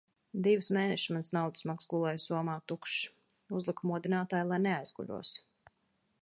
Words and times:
Divus 0.45 0.69
mēnešus 0.77 1.11
mans 1.17 1.27
naudas 1.37 1.65
maks 1.71 1.89
gulēja 1.91 2.21
somā 2.23 2.55
tukšs. 2.73 2.97
Uzliku 3.59 3.93
modinātāju, 3.93 4.49
lai 4.53 4.61
neaizguļos. 4.65 5.37